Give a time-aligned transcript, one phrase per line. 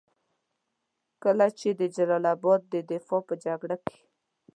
[1.23, 3.99] کله چې د جلال اباد د دفاع په جګړه کې.